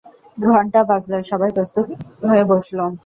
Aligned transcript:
ঘণ্টা 0.45 0.79
বাজলো, 0.89 1.17
সবাই 1.31 1.51
প্রস্তুত 1.57 1.87
হয়ে 2.23 2.43
বসল। 2.51 2.79